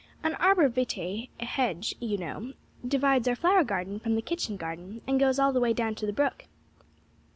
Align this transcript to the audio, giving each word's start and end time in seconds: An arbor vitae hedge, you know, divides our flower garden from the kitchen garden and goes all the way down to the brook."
An 0.23 0.33
arbor 0.39 0.67
vitae 0.67 1.27
hedge, 1.41 1.93
you 1.99 2.17
know, 2.17 2.53
divides 2.83 3.27
our 3.27 3.35
flower 3.35 3.63
garden 3.63 3.99
from 3.99 4.15
the 4.15 4.21
kitchen 4.23 4.57
garden 4.57 4.99
and 5.07 5.19
goes 5.19 5.37
all 5.37 5.53
the 5.53 5.59
way 5.59 5.73
down 5.73 5.93
to 5.93 6.07
the 6.07 6.11
brook." 6.13 6.45